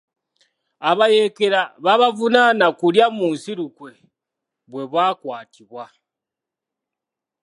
[0.89, 3.91] Abayeekera babavunaana kulya mu nsi lukwe
[4.71, 5.85] bwe bakwatibwa.